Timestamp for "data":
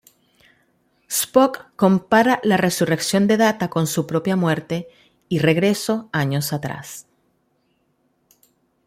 3.37-3.69